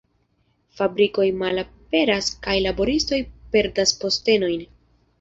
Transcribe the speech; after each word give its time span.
Fabrikoj 0.79 1.25
malaperas 1.43 2.31
kaj 2.49 2.57
laboristoj 2.65 3.23
perdas 3.55 3.99
postenojn. 4.05 4.71